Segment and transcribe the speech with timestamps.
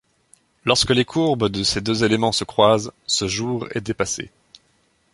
[0.65, 4.31] Lorsque les courbes de ces deux éléments se croisent, ce jour est dépassé.